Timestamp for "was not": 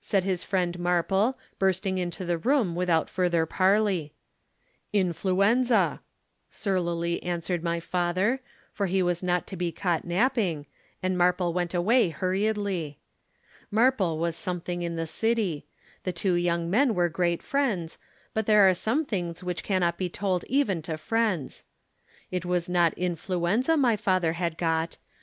9.02-9.46, 22.46-22.94